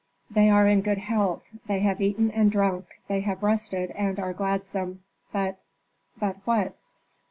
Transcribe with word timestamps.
"They 0.31 0.49
are 0.49 0.67
in 0.67 0.81
good 0.81 0.97
health, 0.97 1.47
they 1.67 1.81
have 1.81 2.01
eaten 2.01 2.31
and 2.31 2.51
drunk, 2.51 2.87
they 3.07 3.19
have 3.19 3.43
rested 3.43 3.91
and 3.91 4.17
are 4.19 4.33
gladsome. 4.33 5.03
But" 5.31 5.63
"But 6.19 6.37
what?" 6.43 6.75